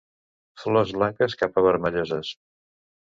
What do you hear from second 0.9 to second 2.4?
blanques cap a vermelloses.